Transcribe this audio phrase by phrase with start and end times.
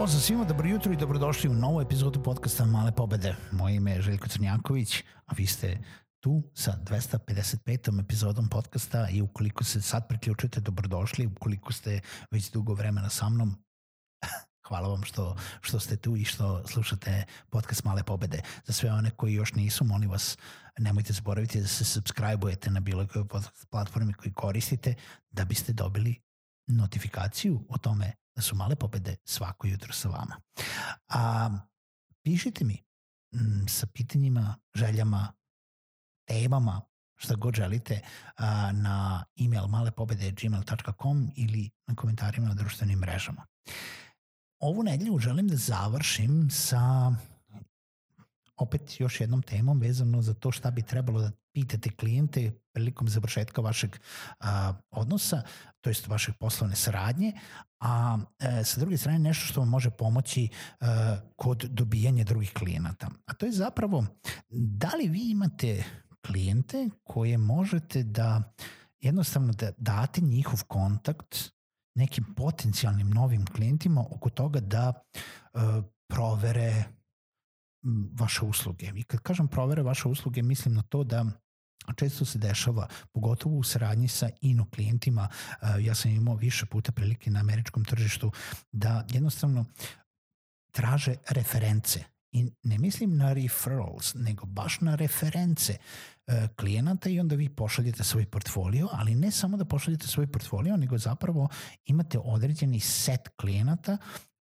[0.00, 3.36] Pozdrav svima, dobro jutro i dobrodošli u novu epizodu podcasta Male pobede.
[3.52, 5.78] Moje ime je Željko Crnjaković, a vi ste
[6.20, 8.00] tu sa 255.
[8.00, 11.26] epizodom podcasta i ukoliko se sad priključujete, dobrodošli.
[11.26, 13.56] Ukoliko ste već dugo vremena sa mnom,
[14.68, 18.42] hvala vam što, što ste tu i što slušate podcast Male pobede.
[18.66, 20.38] Za sve one koji još nisu, molim vas,
[20.78, 23.26] nemojte zaboraviti da se subscribe-ujete na bilo kojoj
[23.70, 24.94] platformi koji koristite
[25.30, 26.20] da biste dobili
[26.66, 30.40] notifikaciju o tome da su male pobede svako jutro sa vama.
[31.08, 31.50] A,
[32.22, 32.82] pišite mi
[33.32, 35.32] m, sa pitanjima, željama,
[36.26, 36.80] temama,
[37.16, 38.00] šta god želite,
[38.36, 43.46] a, na email malepobede.gmail.com ili na komentarima na društvenim mrežama.
[44.58, 47.12] Ovu nedelju želim da završim sa
[48.60, 53.60] opet još jednom temom vezano za to šta bi trebalo da pitate klijente prilikom završetka
[53.60, 53.96] vašeg
[54.40, 55.42] a, odnosa,
[55.80, 57.32] to jest vaše poslovne saradnje,
[57.80, 60.86] a e, sa druge strane nešto što vam može pomoći e,
[61.36, 63.10] kod dobijanja drugih klijenata.
[63.26, 64.06] A to je zapravo
[64.50, 65.84] da li vi imate
[66.26, 68.54] klijente koje možete da
[69.00, 71.50] jednostavno da date njihov kontakt
[71.94, 75.58] nekim potencijalnim novim klijentima oko toga da e,
[76.08, 76.84] provere
[78.12, 78.92] vaše usluge.
[78.96, 81.24] I kad kažem provere vaše usluge, mislim na to da
[81.96, 85.28] često se dešava, pogotovo u saradnji sa ino klijentima,
[85.80, 88.32] ja sam imao više puta prilike na američkom tržištu,
[88.72, 89.64] da jednostavno
[90.72, 95.72] traže reference i ne mislim na referrals, nego baš na reference
[96.26, 100.76] e, klijenata i onda vi pošaljete svoj portfolio, ali ne samo da pošaljete svoj portfolio,
[100.76, 101.48] nego zapravo
[101.84, 103.98] imate određeni set klijenata,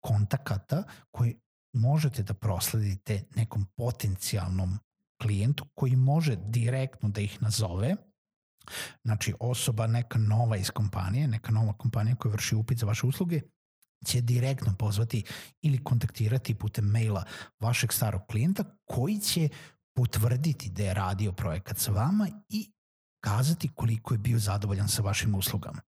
[0.00, 1.36] kontakata koji
[1.72, 4.78] možete da prosledite nekom potencijalnom
[5.22, 7.96] klijentu koji može direktno da ih nazove,
[9.04, 13.40] znači osoba neka nova iz kompanije, neka nova kompanija koja vrši upit za vaše usluge,
[14.04, 15.24] će direktno pozvati
[15.62, 17.24] ili kontaktirati putem maila
[17.60, 19.48] vašeg starog klijenta koji će
[19.94, 22.72] potvrditi da je radio projekat sa vama i
[23.20, 25.80] kazati koliko je bio zadovoljan sa vašim uslugama.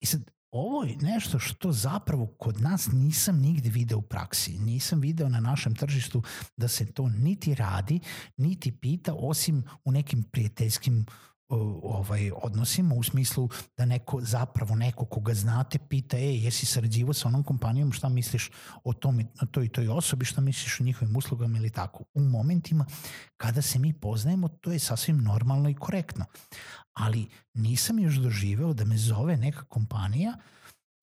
[0.00, 4.58] I sad, ovo je nešto što zapravo kod nas nisam nigde video u praksi.
[4.58, 6.22] Nisam video na našem tržištu
[6.56, 8.00] da se to niti radi,
[8.36, 11.06] niti pita, osim u nekim prijateljskim
[11.48, 17.28] ovaj odnosima u smislu da neko zapravo neko koga znate pita ej jesi sarađivao sa
[17.28, 18.50] onom kompanijom šta misliš
[18.84, 22.04] o tome o toj i toj osobi šta misliš o njihovim uslugama ili tako?
[22.14, 22.86] U momentima
[23.36, 26.24] kada se mi poznajemo to je sasvim normalno i korektno.
[26.92, 30.36] Ali nisam još doživeo da me zove neka kompanija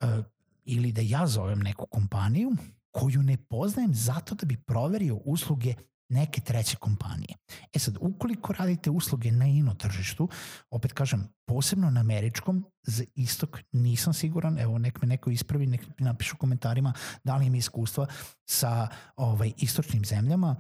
[0.03, 0.25] uh,
[0.63, 2.51] ili da ja zovem neku kompaniju
[2.91, 5.75] koju ne poznajem zato da bi proverio usluge
[6.09, 7.35] neke treće kompanije.
[7.73, 10.29] E sad, ukoliko radite usluge na ino tržištu,
[10.69, 15.85] opet kažem, posebno na američkom, za istok nisam siguran, evo nek me neko ispravi, nek
[15.99, 16.93] napišu u komentarima
[17.23, 18.07] da li ima iskustva
[18.45, 20.55] sa ovaj, istočnim zemljama,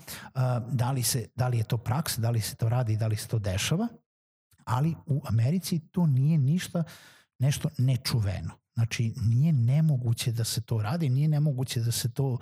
[0.71, 3.15] da, li se, da li je to praksa, da li se to radi, da li
[3.15, 3.87] se to dešava,
[4.65, 6.83] ali u Americi to nije ništa
[7.39, 8.51] nešto nečuveno.
[8.73, 12.37] Znači, nije nemoguće da se to radi, nije nemoguće da se to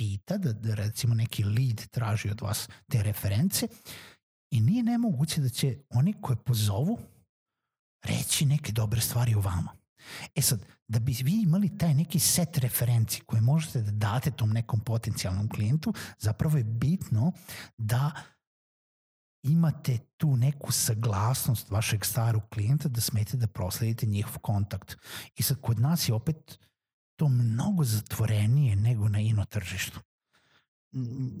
[0.00, 3.68] pita, da, da recimo neki lead traži od vas te reference
[4.50, 6.98] i nije nemoguće da će oni koje pozovu
[8.04, 9.76] reći neke dobre stvari o vama.
[10.34, 14.50] E sad, da bi vi imali taj neki set referenci koje možete da date tom
[14.50, 17.32] nekom potencijalnom klijentu, zapravo je bitno
[17.78, 18.12] da
[19.42, 24.96] imate tu neku saglasnost vašeg starog klijenta da smete da prosledite njihov kontakt.
[25.36, 26.58] I sad kod nas je opet
[27.20, 30.00] to mnogo zatvorenije nego na ino tržištu.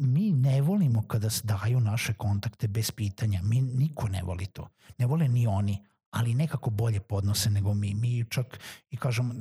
[0.00, 3.42] Mi ne volimo kada daju naše kontakte bez pitanja.
[3.42, 4.68] Mi niko ne voli to.
[4.98, 5.78] Ne vole ni oni,
[6.10, 7.94] ali nekako bolje podnose nego mi.
[7.94, 8.60] Mi čak
[8.90, 9.34] i kažemo,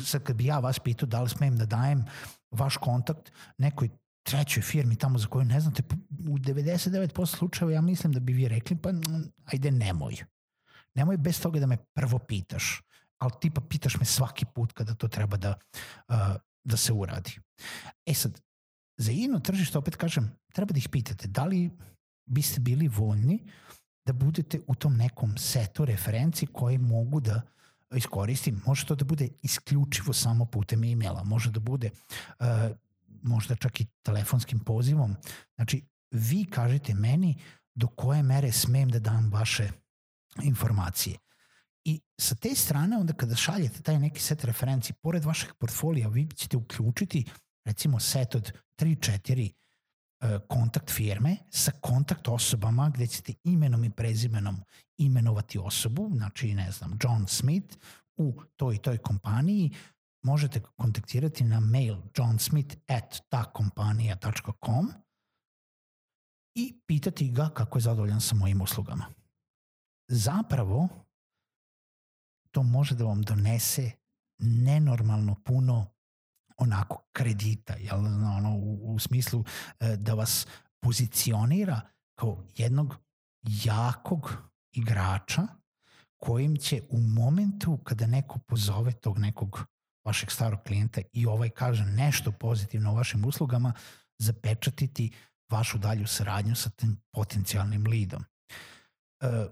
[0.00, 2.04] sad kad bi ja vas pitao da li smem da dajem
[2.50, 3.88] vaš kontakt nekoj
[4.22, 5.82] trećoj firmi tamo za koju ne znate,
[6.28, 8.90] u 99% slučajeva ja mislim da bi vi rekli, pa
[9.44, 10.16] ajde nemoj.
[10.94, 12.82] Nemoj bez toga da me prvo pitaš.
[13.18, 15.54] Ali tipa pitaš me svaki put kada to treba da,
[16.08, 16.16] uh,
[16.64, 17.38] da se uradi.
[18.06, 18.40] E sad,
[18.96, 21.70] za jedno tržište, opet kažem, treba da ih pitate da li
[22.26, 23.38] biste bili voljni
[24.06, 27.42] da budete u tom nekom setu referenci koji mogu da
[27.96, 28.62] iskoristim.
[28.66, 31.90] Može to da bude isključivo samo putem e-maila, može da bude
[32.40, 32.46] uh,
[33.22, 35.16] možda čak i telefonskim pozivom.
[35.54, 37.36] Znači, vi kažete meni
[37.74, 39.70] do koje mere smem da dam vaše
[40.42, 41.18] informacije.
[41.84, 46.28] I sa te strane, onda kada šaljete taj neki set referenci, pored vašeg portfolija, vi
[46.36, 47.24] ćete uključiti
[47.64, 54.56] recimo set od 3-4 e, kontakt firme sa kontakt osobama gde ćete imenom i prezimenom
[54.98, 57.76] imenovati osobu, znači ne znam, John Smith
[58.16, 59.70] u toj i toj kompaniji,
[60.24, 64.92] možete kontaktirati na mail johnsmith at takompanija.com
[66.56, 69.06] i pitati ga kako je zadovoljan sa mojim uslugama.
[70.08, 70.88] Zapravo,
[72.54, 73.90] to može da vam donese
[74.38, 75.86] nenormalno puno
[76.56, 77.98] onako kredita, jel,
[78.36, 79.44] ono, u, u smislu
[79.80, 80.46] e, da vas
[80.80, 81.80] pozicionira
[82.18, 82.96] kao jednog
[83.64, 84.36] jakog
[84.72, 85.46] igrača
[86.16, 89.64] kojim će u momentu kada neko pozove tog nekog
[90.04, 93.72] vašeg starog klijenta i ovaj kaže nešto pozitivno o vašim uslugama,
[94.18, 95.10] zapečatiti
[95.50, 98.24] vašu dalju saradnju sa tim potencijalnim lidom.
[99.20, 99.46] E,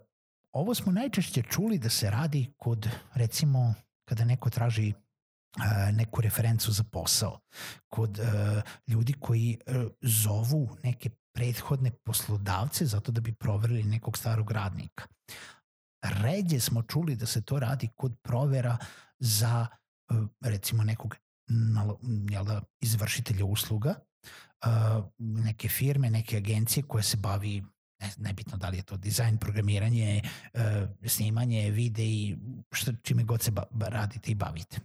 [0.52, 3.74] ovo smo najčešće čuli da se radi kod, recimo,
[4.08, 7.40] kada neko traži e, neku referencu za posao,
[7.88, 8.22] kod e,
[8.86, 15.04] ljudi koji e, zovu neke prethodne poslodavce zato da bi proverili nekog starog radnika.
[16.02, 18.76] Ređe smo čuli da se to radi kod provera
[19.18, 19.66] za
[20.40, 21.16] recimo nekog
[22.30, 23.94] jel da, izvršitelja usluga,
[25.18, 27.62] neke firme, neke agencije koje se bavi
[28.18, 30.22] nebitno da li je to dizajn, programiranje,
[31.06, 32.36] snimanje, videi,
[32.72, 34.80] šta, čime god se ba, radite i bavite.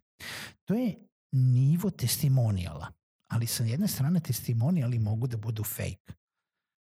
[0.66, 0.96] To je
[1.31, 2.88] nivo testimonijala,
[3.31, 6.14] ali sa jedne strane testimonijali mogu da budu fake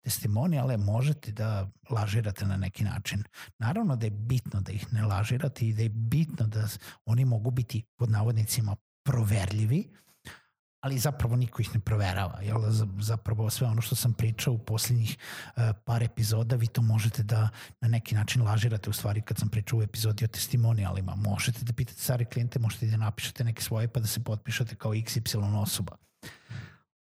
[0.02, 3.24] testimonijale možete da lažirate na neki način.
[3.58, 6.68] Naravno da je bitno da ih ne lažirate i da je bitno da
[7.04, 9.90] oni mogu biti pod navodnicima proverljivi,
[10.82, 12.40] ali zapravo niko ih ne proverava.
[12.40, 12.60] Jel?
[13.00, 17.48] Zapravo sve ono što sam pričao u posljednjih uh, par epizoda, vi to možete da
[17.80, 21.14] na neki način lažirate u stvari kad sam pričao u epizodi o testimonijalima.
[21.14, 24.92] Možete da pitate stare klijente, možete da napišete neke svoje pa da se potpišete kao
[24.92, 25.96] XY osoba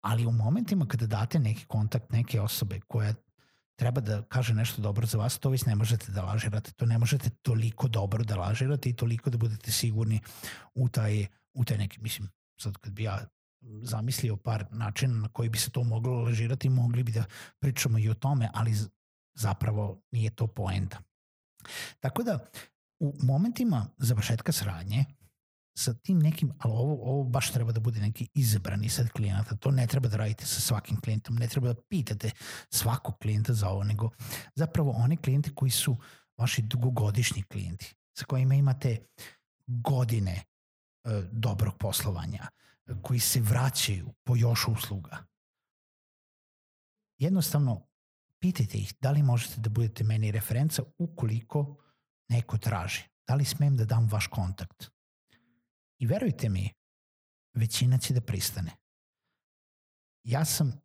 [0.08, 3.14] ali u momentima kada date neki kontakt neke osobe koja
[3.76, 6.98] treba da kaže nešto dobro za vas, to već ne možete da lažirate, to ne
[6.98, 10.20] možete toliko dobro da lažirate i toliko da budete sigurni
[10.74, 12.30] u taj, u taj neki, mislim,
[12.62, 13.28] sad kad bi ja
[13.62, 17.24] zamislio par načina na koji bi se to moglo lažirati, mogli bi da
[17.60, 18.74] pričamo i o tome, ali
[19.36, 20.98] zapravo nije to poenta.
[22.00, 22.40] Tako da,
[23.00, 25.06] u momentima završetka sradnje,
[25.78, 29.72] sa tim nekim, ali ovo, ovo baš treba da bude neki izabrani set klijenata, to
[29.72, 32.32] ne treba da radite sa svakim klijentom, ne treba da pitate
[32.70, 34.10] svakog klijenta za ovo, nego
[34.56, 35.98] zapravo one klijente koji su
[36.38, 38.98] vaši dugogodišnji klijenti, sa kojima imate
[39.68, 40.44] godine e,
[41.32, 42.48] dobrog poslovanja,
[43.02, 45.26] koji se vraćaju po još usluga.
[47.18, 47.88] Jednostavno,
[48.40, 51.84] pitajte ih da li možete da budete meni referenca ukoliko
[52.30, 53.04] neko traži.
[53.28, 54.90] Da li smem da dam vaš kontakt?
[56.00, 56.74] I verujte mi,
[57.54, 58.72] većina će da pristane.
[60.24, 60.82] Ja sam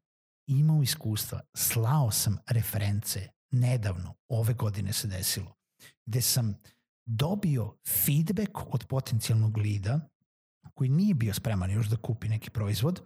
[0.46, 5.56] imao iskustva, slao sam reference nedavno, ove godine se desilo,
[6.06, 6.54] gde sam
[7.06, 10.08] dobio feedback od potencijalnog lida
[10.74, 13.02] koji nije bio spreman još da kupi neki proizvod,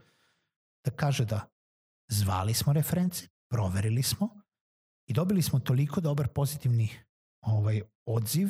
[0.85, 1.49] da kaže da
[2.09, 4.29] zvali smo reference, proverili smo
[5.07, 6.89] i dobili smo toliko dobar pozitivni
[7.41, 8.49] ovaj odziv,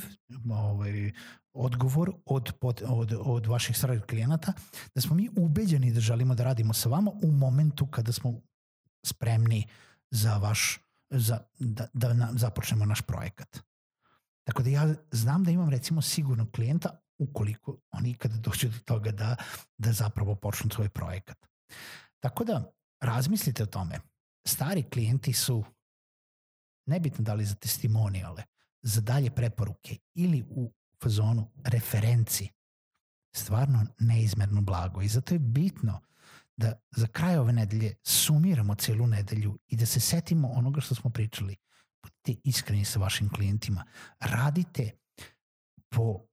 [0.50, 1.12] ovaj
[1.52, 4.52] odgovor od, od, od, od vaših starih klijenata,
[4.94, 8.40] da smo mi ubeđeni da želimo da radimo sa vama u momentu kada smo
[9.06, 9.66] spremni
[10.10, 10.78] za vaš,
[11.10, 13.58] za, da, da na, započnemo naš projekat.
[14.44, 19.10] Tako da ja znam da imam recimo sigurnog klijenta ukoliko oni ikada dođu do toga
[19.10, 19.36] da,
[19.78, 21.46] da zapravo počnu svoj projekat.
[22.20, 24.00] Tako da razmislite o tome.
[24.46, 25.64] Stari klijenti su
[26.86, 28.42] nebitno da li za testimonijale,
[28.82, 32.48] za dalje preporuke ili u fazonu referenci
[33.36, 36.00] stvarno neizmerno blago i zato je bitno
[36.56, 41.10] da za kraj ove nedelje sumiramo celu nedelju i da se setimo onoga što smo
[41.10, 41.56] pričali.
[42.02, 43.84] Budite iskreni sa vašim klijentima.
[44.20, 44.90] Radite
[45.88, 46.26] po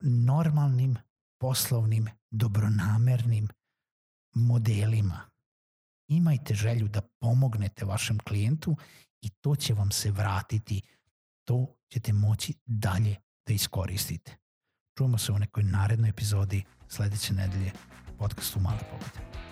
[0.00, 0.96] normalnim,
[1.38, 3.48] poslovnim, dobronamernim
[4.34, 5.20] modelima.
[6.08, 8.76] Imajte želju da pomognete vašem klijentu
[9.20, 10.82] i to će vam se vratiti.
[11.44, 14.36] To ćete moći dalje da iskoristite.
[14.96, 17.72] Čujemo se u nekoj narednoj epizodi sledeće nedelje
[18.18, 19.47] podcastu Male pobede.